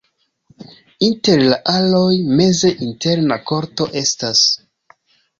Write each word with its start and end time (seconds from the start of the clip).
Inter 1.07 1.41
la 1.49 1.59
aloj 1.73 2.15
meze 2.39 2.71
interna 2.85 3.37
korto 3.51 3.87
estas. 4.01 4.43